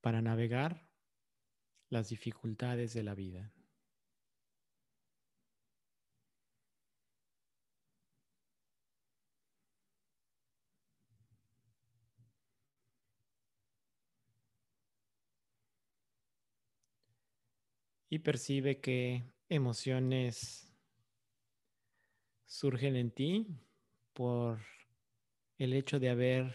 para 0.00 0.22
navegar 0.22 0.88
las 1.88 2.08
dificultades 2.08 2.94
de 2.94 3.02
la 3.02 3.14
vida. 3.14 3.52
Y 18.08 18.18
percibe 18.18 18.80
que 18.80 19.24
emociones 19.48 20.70
surgen 22.44 22.96
en 22.96 23.10
ti 23.10 23.46
por 24.12 24.60
el 25.58 25.72
hecho 25.74 26.00
de 26.00 26.10
haber 26.10 26.54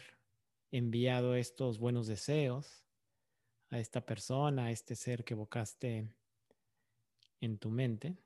enviado 0.71 1.35
estos 1.35 1.79
buenos 1.79 2.07
deseos 2.07 2.83
a 3.69 3.79
esta 3.79 4.05
persona, 4.05 4.65
a 4.65 4.71
este 4.71 4.95
ser 4.95 5.23
que 5.23 5.33
evocaste 5.33 6.09
en 7.41 7.57
tu 7.57 7.69
mente. 7.69 8.17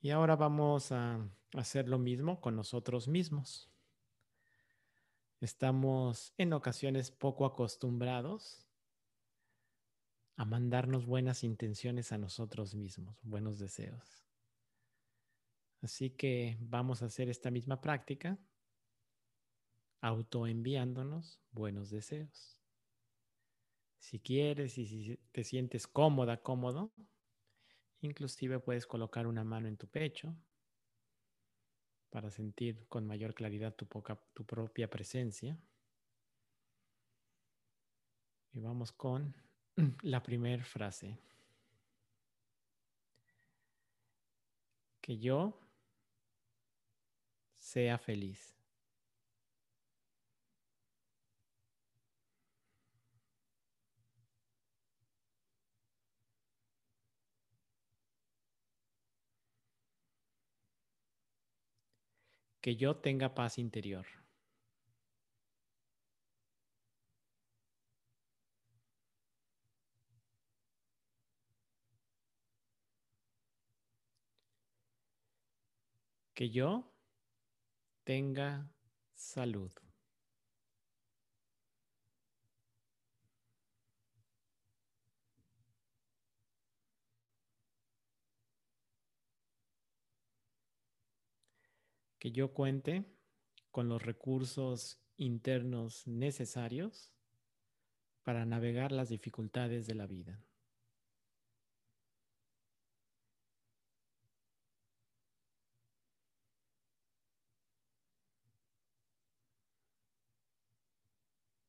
Y 0.00 0.10
ahora 0.10 0.36
vamos 0.36 0.92
a 0.92 1.18
hacer 1.54 1.88
lo 1.88 1.98
mismo 1.98 2.40
con 2.40 2.54
nosotros 2.54 3.08
mismos. 3.08 3.68
Estamos 5.40 6.32
en 6.38 6.52
ocasiones 6.52 7.10
poco 7.10 7.44
acostumbrados 7.44 8.65
a 10.36 10.44
mandarnos 10.44 11.06
buenas 11.06 11.44
intenciones 11.44 12.12
a 12.12 12.18
nosotros 12.18 12.74
mismos, 12.74 13.18
buenos 13.22 13.58
deseos. 13.58 14.26
Así 15.80 16.10
que 16.10 16.58
vamos 16.60 17.02
a 17.02 17.06
hacer 17.06 17.28
esta 17.28 17.50
misma 17.50 17.80
práctica 17.80 18.38
autoenviándonos 20.00 21.40
buenos 21.52 21.90
deseos. 21.90 22.60
Si 23.98 24.20
quieres 24.20 24.78
y 24.78 24.86
si 24.86 25.16
te 25.32 25.42
sientes 25.42 25.86
cómoda, 25.86 26.42
cómodo, 26.42 26.92
inclusive 28.02 28.60
puedes 28.60 28.86
colocar 28.86 29.26
una 29.26 29.42
mano 29.42 29.68
en 29.68 29.76
tu 29.76 29.88
pecho 29.88 30.36
para 32.10 32.30
sentir 32.30 32.86
con 32.88 33.06
mayor 33.06 33.34
claridad 33.34 33.74
tu, 33.74 33.86
tu 34.34 34.44
propia 34.44 34.88
presencia. 34.88 35.58
Y 38.52 38.60
vamos 38.60 38.92
con 38.92 39.34
la 40.02 40.22
primera 40.22 40.64
frase. 40.64 41.18
Que 45.00 45.18
yo 45.18 45.56
sea 47.58 47.98
feliz. 47.98 48.54
Que 62.60 62.74
yo 62.74 62.96
tenga 62.96 63.32
paz 63.34 63.58
interior. 63.58 64.06
Que 76.36 76.50
yo 76.50 76.92
tenga 78.04 78.70
salud. 79.14 79.72
Que 92.18 92.32
yo 92.32 92.52
cuente 92.52 93.06
con 93.70 93.88
los 93.88 94.02
recursos 94.02 95.00
internos 95.16 96.06
necesarios 96.06 97.14
para 98.22 98.44
navegar 98.44 98.92
las 98.92 99.08
dificultades 99.08 99.86
de 99.86 99.94
la 99.94 100.06
vida. 100.06 100.38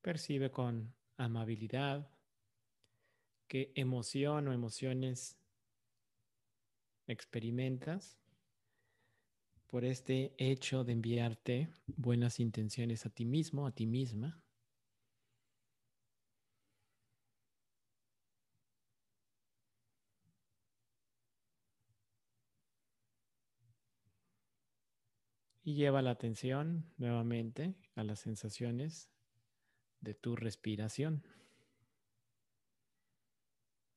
Percibe 0.08 0.52
con 0.52 0.96
amabilidad 1.18 2.10
qué 3.50 3.74
emoción 3.76 4.48
o 4.48 4.54
emociones 4.54 5.38
experimentas 7.08 8.18
por 9.66 9.84
este 9.84 10.34
hecho 10.38 10.86
de 10.86 10.94
enviarte 10.94 11.74
buenas 11.88 12.40
intenciones 12.40 13.06
a 13.06 13.10
ti 13.10 13.26
mismo, 13.26 13.68
a 13.68 13.76
ti 13.76 13.86
misma. 13.86 14.42
Y 25.66 25.76
lleva 25.76 26.02
la 26.02 26.12
atención 26.12 26.94
nuevamente 26.96 27.76
a 27.96 28.06
las 28.06 28.22
sensaciones 28.22 29.12
de 30.08 30.14
tu 30.14 30.38
respiración, 30.38 31.22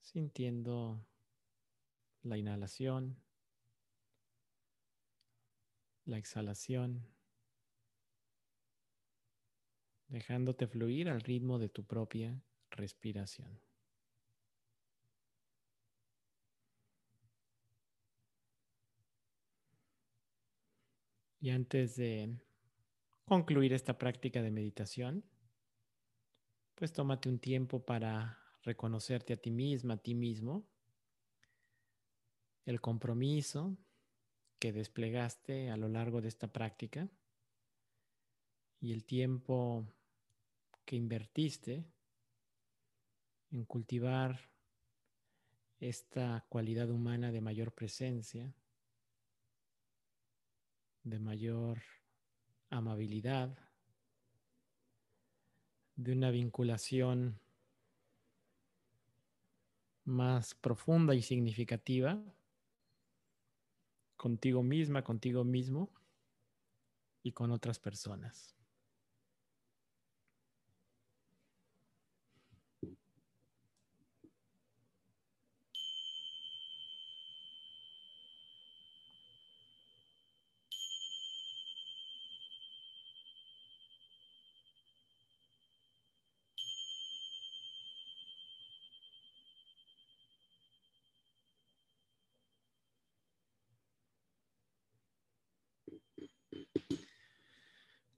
sintiendo 0.01 1.07
la 2.25 2.37
inhalación, 2.37 3.17
la 6.07 6.19
exhalación, 6.19 7.07
dejándote 10.09 10.67
fluir 10.67 11.09
al 11.09 11.21
ritmo 11.21 11.61
de 11.61 11.69
tu 11.69 11.85
propia 11.85 12.43
respiración. 12.71 13.61
Y 21.41 21.51
antes 21.51 21.95
de 21.95 22.37
concluir 23.27 23.73
esta 23.73 23.97
práctica 23.97 24.43
de 24.43 24.51
meditación, 24.51 25.25
pues 26.81 26.95
tómate 26.95 27.29
un 27.29 27.39
tiempo 27.39 27.85
para 27.85 28.39
reconocerte 28.63 29.35
a 29.35 29.37
ti 29.37 29.51
misma, 29.51 29.95
a 29.95 29.97
ti 29.99 30.15
mismo, 30.15 30.67
el 32.65 32.81
compromiso 32.81 33.77
que 34.59 34.73
desplegaste 34.73 35.71
a 35.71 35.77
lo 35.77 35.91
largo 35.91 36.23
de 36.23 36.29
esta 36.29 36.51
práctica 36.51 37.07
y 38.81 38.95
el 38.95 39.05
tiempo 39.05 39.87
que 40.87 40.97
invertiste 40.97 41.85
en 43.51 43.67
cultivar 43.67 44.41
esta 45.81 46.47
cualidad 46.49 46.89
humana 46.89 47.31
de 47.31 47.43
mayor 47.43 47.73
presencia, 47.73 48.55
de 51.03 51.19
mayor 51.19 51.83
amabilidad, 52.71 53.70
de 56.03 56.13
una 56.13 56.31
vinculación 56.31 57.39
más 60.05 60.55
profunda 60.55 61.15
y 61.15 61.21
significativa 61.21 62.19
contigo 64.17 64.63
misma, 64.63 65.05
contigo 65.05 65.45
mismo 65.45 65.91
y 67.23 67.33
con 67.33 67.51
otras 67.51 67.79
personas. 67.79 68.60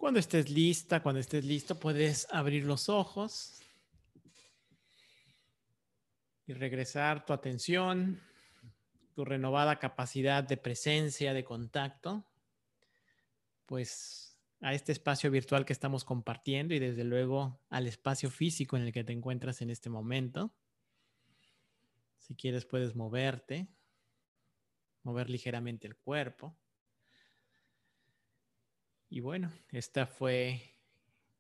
Cuando 0.02 0.18
estés 0.18 0.50
lista, 0.50 1.00
cuando 1.00 1.20
estés 1.20 1.44
listo, 1.44 1.78
puedes 1.78 2.26
abrir 2.32 2.64
los 2.64 2.88
ojos 2.88 3.62
y 6.44 6.54
regresar 6.54 7.24
tu 7.24 7.32
atención, 7.32 8.20
tu 9.14 9.24
renovada 9.24 9.78
capacidad 9.78 10.42
de 10.42 10.56
presencia, 10.56 11.32
de 11.32 11.44
contacto, 11.44 12.24
pues 13.64 14.36
a 14.60 14.74
este 14.74 14.90
espacio 14.90 15.30
virtual 15.30 15.64
que 15.64 15.72
estamos 15.72 16.02
compartiendo 16.02 16.74
y 16.74 16.80
desde 16.80 17.04
luego 17.04 17.60
al 17.70 17.86
espacio 17.86 18.28
físico 18.28 18.76
en 18.76 18.82
el 18.82 18.92
que 18.92 19.04
te 19.04 19.12
encuentras 19.12 19.62
en 19.62 19.70
este 19.70 19.88
momento. 19.88 20.52
Si 22.18 22.34
quieres 22.34 22.64
puedes 22.64 22.96
moverte, 22.96 23.68
mover 25.04 25.30
ligeramente 25.30 25.86
el 25.86 25.94
cuerpo. 25.94 26.56
Y 29.14 29.20
bueno, 29.20 29.52
esta 29.72 30.06
fue 30.06 30.74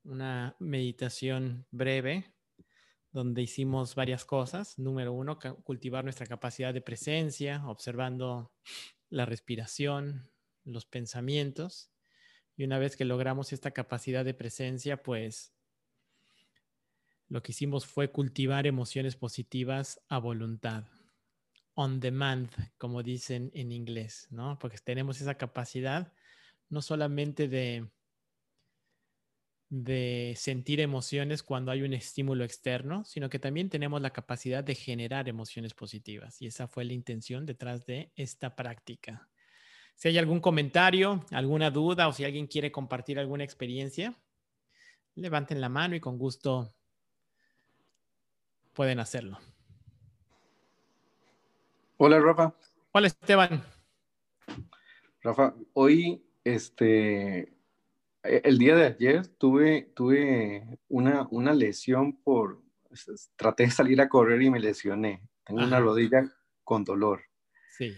una 0.04 0.54
meditación 0.58 1.64
breve 1.70 2.30
donde 3.12 3.40
hicimos 3.40 3.94
varias 3.94 4.26
cosas. 4.26 4.78
Número 4.78 5.14
uno, 5.14 5.38
cultivar 5.64 6.04
nuestra 6.04 6.26
capacidad 6.26 6.74
de 6.74 6.82
presencia, 6.82 7.66
observando 7.66 8.52
la 9.08 9.24
respiración, 9.24 10.30
los 10.66 10.84
pensamientos. 10.84 11.90
Y 12.58 12.64
una 12.64 12.78
vez 12.78 12.94
que 12.94 13.06
logramos 13.06 13.54
esta 13.54 13.70
capacidad 13.70 14.22
de 14.22 14.34
presencia, 14.34 15.02
pues 15.02 15.54
lo 17.30 17.42
que 17.42 17.52
hicimos 17.52 17.86
fue 17.86 18.12
cultivar 18.12 18.66
emociones 18.66 19.16
positivas 19.16 19.98
a 20.10 20.18
voluntad, 20.18 20.84
on 21.72 22.00
demand, 22.00 22.50
como 22.76 23.02
dicen 23.02 23.50
en 23.54 23.72
inglés, 23.72 24.26
¿no? 24.28 24.58
Porque 24.58 24.76
tenemos 24.76 25.22
esa 25.22 25.36
capacidad 25.38 26.12
no 26.72 26.80
solamente 26.80 27.48
de, 27.48 27.86
de 29.68 30.32
sentir 30.38 30.80
emociones 30.80 31.42
cuando 31.42 31.70
hay 31.70 31.82
un 31.82 31.92
estímulo 31.92 32.44
externo, 32.44 33.04
sino 33.04 33.28
que 33.28 33.38
también 33.38 33.68
tenemos 33.68 34.00
la 34.00 34.14
capacidad 34.14 34.64
de 34.64 34.74
generar 34.74 35.28
emociones 35.28 35.74
positivas. 35.74 36.40
Y 36.40 36.46
esa 36.46 36.68
fue 36.68 36.86
la 36.86 36.94
intención 36.94 37.44
detrás 37.44 37.84
de 37.84 38.10
esta 38.16 38.56
práctica. 38.56 39.28
Si 39.96 40.08
hay 40.08 40.16
algún 40.16 40.40
comentario, 40.40 41.26
alguna 41.30 41.70
duda 41.70 42.08
o 42.08 42.14
si 42.14 42.24
alguien 42.24 42.46
quiere 42.46 42.72
compartir 42.72 43.18
alguna 43.18 43.44
experiencia, 43.44 44.18
levanten 45.14 45.60
la 45.60 45.68
mano 45.68 45.94
y 45.94 46.00
con 46.00 46.16
gusto 46.16 46.74
pueden 48.72 48.98
hacerlo. 48.98 49.38
Hola, 51.98 52.18
Rafa. 52.18 52.54
Hola, 52.92 53.08
Esteban. 53.08 53.62
Rafa, 55.20 55.54
hoy 55.74 56.24
este, 56.44 57.52
e, 58.22 58.42
el 58.44 58.58
día 58.58 58.76
de 58.76 58.86
ayer 58.86 59.26
tuve, 59.26 59.90
tuve 59.94 60.78
una, 60.88 61.26
una 61.30 61.52
lesión 61.54 62.16
por, 62.16 62.62
traté 63.36 63.64
de 63.64 63.70
salir 63.70 64.00
a 64.00 64.08
correr 64.08 64.42
y 64.42 64.50
me 64.50 64.60
lesioné. 64.60 65.22
Tengo 65.44 65.64
una 65.64 65.80
rodilla 65.80 66.30
con 66.64 66.84
dolor. 66.84 67.22
Sí. 67.76 67.92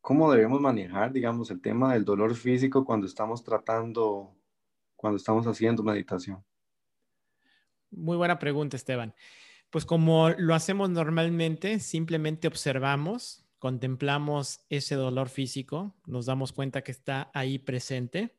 ¿Cómo 0.00 0.30
debemos 0.30 0.60
manejar, 0.60 1.12
digamos, 1.12 1.50
el 1.50 1.60
tema 1.60 1.92
del 1.92 2.04
dolor 2.04 2.34
físico 2.34 2.84
cuando 2.84 3.06
estamos 3.06 3.42
tratando, 3.42 4.34
cuando 4.94 5.16
estamos 5.16 5.46
haciendo 5.46 5.82
meditación? 5.82 6.44
Muy 7.90 8.16
buena 8.16 8.38
pregunta, 8.38 8.76
Esteban. 8.76 9.14
Pues 9.70 9.84
como 9.84 10.30
lo 10.30 10.54
hacemos 10.54 10.90
normalmente, 10.90 11.80
simplemente 11.80 12.46
observamos 12.46 13.45
contemplamos 13.66 14.60
ese 14.70 14.94
dolor 14.94 15.28
físico, 15.28 15.92
nos 16.06 16.26
damos 16.26 16.52
cuenta 16.52 16.82
que 16.82 16.92
está 16.92 17.32
ahí 17.34 17.58
presente. 17.58 18.36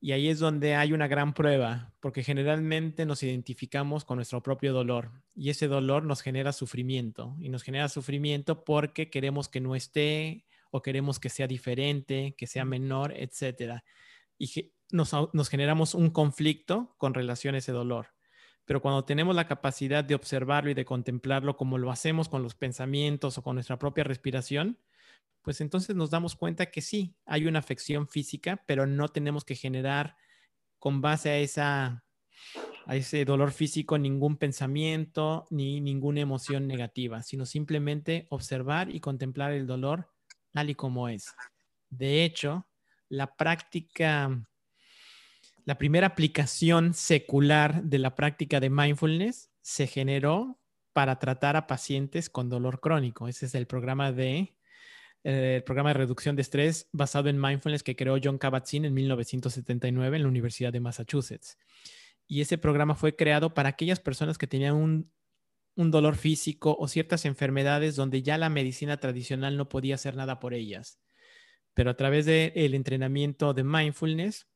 Y 0.00 0.12
ahí 0.12 0.28
es 0.28 0.38
donde 0.38 0.74
hay 0.74 0.94
una 0.94 1.06
gran 1.06 1.34
prueba, 1.34 1.92
porque 2.00 2.24
generalmente 2.24 3.04
nos 3.04 3.22
identificamos 3.22 4.06
con 4.06 4.16
nuestro 4.16 4.42
propio 4.42 4.72
dolor 4.72 5.10
y 5.34 5.50
ese 5.50 5.68
dolor 5.68 6.04
nos 6.04 6.22
genera 6.22 6.54
sufrimiento 6.54 7.36
y 7.40 7.50
nos 7.50 7.62
genera 7.62 7.90
sufrimiento 7.90 8.64
porque 8.64 9.10
queremos 9.10 9.50
que 9.50 9.60
no 9.60 9.76
esté 9.76 10.46
o 10.70 10.80
queremos 10.80 11.20
que 11.20 11.28
sea 11.28 11.46
diferente, 11.46 12.34
que 12.38 12.46
sea 12.46 12.64
menor, 12.64 13.12
etcétera. 13.14 13.84
Y 14.38 14.72
nos, 14.92 15.12
nos 15.34 15.50
generamos 15.50 15.94
un 15.94 16.08
conflicto 16.08 16.94
con 16.96 17.12
relación 17.12 17.54
a 17.54 17.58
ese 17.58 17.72
dolor. 17.72 18.11
Pero 18.64 18.80
cuando 18.80 19.04
tenemos 19.04 19.34
la 19.34 19.46
capacidad 19.46 20.04
de 20.04 20.14
observarlo 20.14 20.70
y 20.70 20.74
de 20.74 20.84
contemplarlo 20.84 21.56
como 21.56 21.78
lo 21.78 21.90
hacemos 21.90 22.28
con 22.28 22.42
los 22.42 22.54
pensamientos 22.54 23.38
o 23.38 23.42
con 23.42 23.56
nuestra 23.56 23.78
propia 23.78 24.04
respiración, 24.04 24.78
pues 25.42 25.60
entonces 25.60 25.96
nos 25.96 26.10
damos 26.10 26.36
cuenta 26.36 26.66
que 26.66 26.80
sí, 26.80 27.16
hay 27.26 27.46
una 27.46 27.58
afección 27.58 28.08
física, 28.08 28.62
pero 28.66 28.86
no 28.86 29.08
tenemos 29.08 29.44
que 29.44 29.56
generar 29.56 30.16
con 30.78 31.00
base 31.00 31.30
a, 31.30 31.38
esa, 31.38 32.04
a 32.86 32.96
ese 32.96 33.24
dolor 33.24 33.50
físico 33.52 33.98
ningún 33.98 34.36
pensamiento 34.36 35.48
ni 35.50 35.80
ninguna 35.80 36.20
emoción 36.20 36.68
negativa, 36.68 37.22
sino 37.22 37.44
simplemente 37.44 38.26
observar 38.30 38.94
y 38.94 39.00
contemplar 39.00 39.52
el 39.52 39.66
dolor 39.66 40.12
tal 40.52 40.70
y 40.70 40.74
como 40.74 41.08
es. 41.08 41.34
De 41.90 42.24
hecho, 42.24 42.68
la 43.08 43.34
práctica 43.34 44.46
la 45.64 45.78
primera 45.78 46.08
aplicación 46.08 46.94
secular 46.94 47.82
de 47.82 47.98
la 47.98 48.14
práctica 48.14 48.60
de 48.60 48.70
mindfulness 48.70 49.50
se 49.60 49.86
generó 49.86 50.58
para 50.92 51.18
tratar 51.18 51.56
a 51.56 51.66
pacientes 51.66 52.28
con 52.28 52.48
dolor 52.48 52.80
crónico. 52.80 53.28
Ese 53.28 53.46
es 53.46 53.54
el 53.54 53.66
programa 53.66 54.12
de, 54.12 54.54
eh, 55.24 55.62
programa 55.64 55.90
de 55.90 55.94
reducción 55.94 56.36
de 56.36 56.42
estrés 56.42 56.88
basado 56.92 57.28
en 57.28 57.40
mindfulness 57.40 57.82
que 57.82 57.96
creó 57.96 58.18
John 58.22 58.38
Kabat-Zinn 58.38 58.84
en 58.84 58.94
1979 58.94 60.16
en 60.16 60.22
la 60.22 60.28
Universidad 60.28 60.72
de 60.72 60.80
Massachusetts. 60.80 61.58
Y 62.26 62.40
ese 62.40 62.58
programa 62.58 62.94
fue 62.94 63.14
creado 63.14 63.54
para 63.54 63.70
aquellas 63.70 64.00
personas 64.00 64.38
que 64.38 64.46
tenían 64.46 64.74
un, 64.74 65.10
dolor 65.74 66.16
físico 66.16 66.76
o 66.78 66.86
ciertas 66.88 67.24
enfermedades 67.24 67.96
donde 67.96 68.22
ya 68.22 68.36
la 68.36 68.50
medicina 68.50 68.98
tradicional 68.98 69.56
no 69.56 69.68
podía 69.68 69.94
hacer 69.94 70.16
nada 70.16 70.38
por 70.38 70.54
ellas. 70.54 71.00
Pero 71.74 71.90
a 71.90 71.96
través 71.96 72.26
del 72.26 72.74
entrenamiento 72.74 73.54
de 73.54 73.64
mindfulness, 73.64 74.46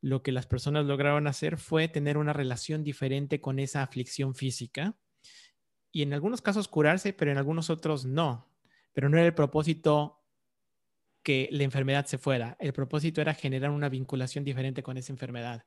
lo 0.00 0.22
que 0.22 0.32
las 0.32 0.46
personas 0.46 0.86
lograron 0.86 1.26
hacer 1.26 1.58
fue 1.58 1.88
tener 1.88 2.18
una 2.18 2.32
relación 2.32 2.84
diferente 2.84 3.40
con 3.40 3.58
esa 3.58 3.82
aflicción 3.82 4.34
física 4.34 4.96
y 5.90 6.02
en 6.02 6.12
algunos 6.12 6.42
casos 6.42 6.68
curarse, 6.68 7.12
pero 7.12 7.30
en 7.30 7.38
algunos 7.38 7.70
otros 7.70 8.04
no. 8.04 8.48
Pero 8.92 9.08
no 9.08 9.16
era 9.16 9.26
el 9.26 9.34
propósito 9.34 10.22
que 11.22 11.48
la 11.50 11.64
enfermedad 11.64 12.06
se 12.06 12.18
fuera. 12.18 12.56
El 12.60 12.72
propósito 12.72 13.20
era 13.20 13.34
generar 13.34 13.70
una 13.70 13.88
vinculación 13.88 14.44
diferente 14.44 14.82
con 14.82 14.96
esa 14.96 15.12
enfermedad. 15.12 15.64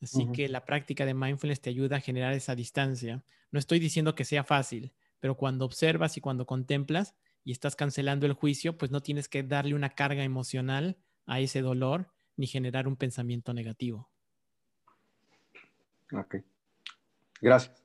Así 0.00 0.28
que 0.32 0.48
la 0.48 0.64
práctica 0.64 1.04
de 1.04 1.14
mindfulness 1.14 1.60
te 1.60 1.70
ayuda 1.70 1.96
a 1.96 2.00
generar 2.00 2.32
esa 2.32 2.54
distancia. 2.54 3.24
No 3.50 3.58
estoy 3.58 3.78
diciendo 3.78 4.14
que 4.14 4.24
sea 4.24 4.44
fácil, 4.44 4.92
pero 5.18 5.36
cuando 5.36 5.64
observas 5.64 6.16
y 6.16 6.20
cuando 6.20 6.46
contemplas 6.46 7.14
y 7.44 7.52
estás 7.52 7.74
cancelando 7.74 8.26
el 8.26 8.32
juicio, 8.32 8.78
pues 8.78 8.90
no 8.90 9.02
tienes 9.02 9.28
que 9.28 9.42
darle 9.42 9.74
una 9.74 9.90
carga 9.90 10.22
emocional 10.22 10.98
a 11.26 11.40
ese 11.40 11.62
dolor 11.62 12.12
ni 12.38 12.46
generar 12.46 12.88
un 12.88 12.96
pensamiento 12.96 13.52
negativo. 13.52 14.08
Ok. 16.12 16.36
Gracias. 17.40 17.84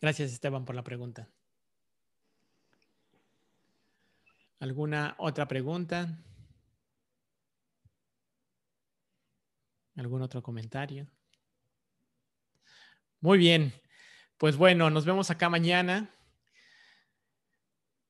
Gracias, 0.00 0.32
Esteban, 0.32 0.64
por 0.64 0.74
la 0.74 0.82
pregunta. 0.82 1.28
¿Alguna 4.60 5.16
otra 5.18 5.46
pregunta? 5.46 6.18
¿Algún 9.96 10.22
otro 10.22 10.42
comentario? 10.42 11.08
Muy 13.20 13.38
bien. 13.38 13.72
Pues 14.38 14.56
bueno, 14.56 14.88
nos 14.88 15.04
vemos 15.04 15.30
acá 15.30 15.48
mañana. 15.48 16.10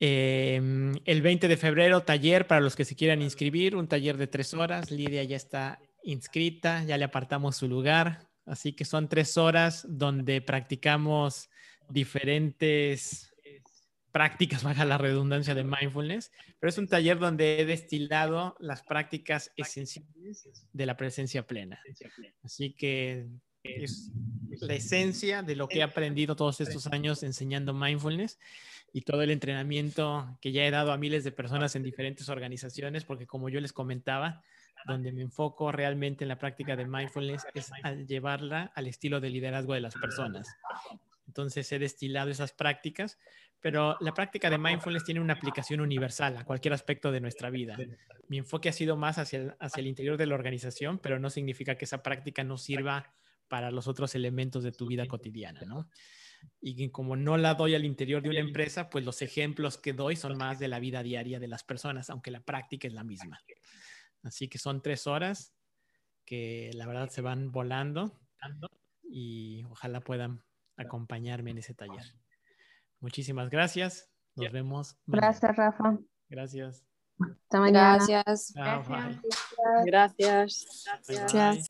Em, 0.05 0.95
el 1.05 1.23
20 1.23 1.47
de 1.47 1.57
febrero, 1.57 2.03
taller 2.03 2.49
para 2.49 2.61
los 2.61 2.75
que 2.75 2.85
se 2.85 2.97
quieran 2.97 3.23
inscribir, 3.23 3.77
un 3.77 3.87
taller 3.87 4.17
de 4.17 4.27
tres 4.27 4.53
horas. 4.53 4.91
Lidia 4.91 5.23
ya 5.23 5.37
está 5.37 5.79
inscrita, 6.03 6.83
ya 6.83 6.99
le 6.99 7.05
apartamos 7.05 7.55
su 7.55 7.69
lugar. 7.69 8.29
Así 8.45 8.73
que 8.73 8.85
son 8.85 9.09
tres 9.09 9.39
horas 9.39 9.87
donde 9.89 10.41
practicamos 10.41 11.51
diferentes 11.89 13.33
prácticas, 14.11 14.65
baja 14.65 14.85
la 14.85 14.99
redundancia 14.99 15.55
de 15.55 15.63
mindfulness, 15.63 16.33
pero 16.59 16.69
es 16.69 16.79
un 16.79 16.89
taller 16.89 17.21
donde 17.21 17.61
he 17.61 17.65
destilado 17.65 18.57
las 18.59 18.83
prácticas 18.83 19.53
esenciales 19.57 20.49
de 20.73 20.87
la 20.87 20.97
presencia 20.97 21.47
plena. 21.47 21.81
Así 22.43 22.75
que 22.75 23.29
es 23.65 24.11
la 24.61 24.75
esencia 24.75 25.43
de 25.43 25.57
lo 25.57 25.69
que 25.69 25.79
he 25.79 25.83
aprendido 25.83 26.37
todos 26.37 26.61
estos 26.61 26.87
años 26.89 27.23
enseñando 27.23 27.73
mindfulness 27.73 28.39
y 28.93 29.03
todo 29.03 29.23
el 29.23 29.31
entrenamiento 29.31 30.39
que 30.41 30.53
ya 30.53 30.65
he 30.65 30.71
dado 30.71 30.93
a 30.93 30.99
miles 30.99 31.25
de 31.25 31.33
personas 31.33 31.75
en 31.77 31.83
diferentes 31.83 32.29
organizaciones, 32.29 33.05
porque 33.05 33.27
como 33.27 33.49
yo 33.49 33.61
les 33.61 33.73
comentaba, 33.73 34.43
donde 34.87 35.13
me 35.13 35.23
enfoco 35.23 35.73
realmente 35.73 36.25
en 36.25 36.29
la 36.29 36.39
práctica 36.39 36.77
de 36.77 36.87
mindfulness 36.87 37.47
es 37.55 37.71
llevarla 38.07 38.73
al 38.75 38.87
estilo 38.87 39.21
de 39.21 39.31
liderazgo 39.31 39.75
de 39.75 39.81
las 39.81 39.95
personas. 39.95 40.49
Entonces 41.27 41.71
he 41.73 41.79
destilado 41.79 42.31
esas 42.31 42.53
prácticas, 42.53 43.19
pero 43.61 43.97
la 44.01 44.13
práctica 44.13 44.51
de 44.51 44.59
mindfulness 44.59 45.05
tiene 45.05 45.21
una 45.21 45.35
aplicación 45.35 45.81
universal 45.81 46.37
a 46.37 46.45
cualquier 46.45 46.75
aspecto 46.75 47.13
de 47.13 47.21
nuestra 47.21 47.49
vida. 47.49 47.79
Mi 48.29 48.39
enfoque 48.39 48.69
ha 48.69 48.73
sido 48.73 48.97
más 48.97 49.19
hacia 49.19 49.39
el, 49.39 49.55
hacia 49.61 49.81
el 49.81 49.87
interior 49.87 50.17
de 50.17 50.27
la 50.27 50.35
organización, 50.35 50.99
pero 50.99 51.19
no 51.19 51.31
significa 51.31 51.77
que 51.77 51.85
esa 51.85 52.03
práctica 52.03 52.43
no 52.45 52.59
sirva 52.59 53.13
para 53.53 53.71
los 53.71 53.87
otros 53.87 54.15
elementos 54.15 54.63
de 54.63 54.73
tu 54.73 54.87
vida 54.87 55.07
cotidiana, 55.07 55.61
¿no? 55.67 55.87
Y 56.63 56.89
como 56.89 57.17
no 57.17 57.37
la 57.37 57.53
doy 57.53 57.75
al 57.75 57.85
interior 57.85 58.23
de 58.23 58.31
una 58.31 58.39
empresa, 58.39 58.89
pues 58.89 59.05
los 59.05 59.21
ejemplos 59.21 59.77
que 59.77 59.93
doy 59.93 60.17
son 60.17 60.39
más 60.39 60.59
de 60.59 60.69
la 60.69 60.81
vida 60.81 61.03
diaria 61.03 61.39
de 61.39 61.49
las 61.49 61.63
personas, 61.63 62.09
aunque 62.09 62.31
la 62.31 62.41
práctica 62.41 62.89
es 62.89 62.95
la 62.95 63.05
misma. 63.05 63.39
Así 64.23 64.49
que 64.49 64.57
son 64.57 64.81
tres 64.81 65.07
horas 65.07 65.55
que 66.25 66.71
la 66.73 66.87
verdad 66.87 67.11
se 67.11 67.21
van 67.21 67.53
volando 67.53 68.19
y 69.03 69.65
ojalá 69.65 70.01
puedan 70.01 70.43
acompañarme 70.79 71.51
en 71.51 71.59
ese 71.59 71.75
taller. 71.75 72.07
Muchísimas 73.01 73.51
gracias. 73.51 74.11
Nos 74.35 74.51
vemos. 74.51 74.97
Gracias, 75.05 75.55
Rafa. 75.55 75.99
Gracias. 76.31 76.87
Hasta 77.21 77.61
mañana. 77.61 77.99
Gracias. 77.99 78.55
Gracias. 79.85 80.87
Gracias. 81.07 81.69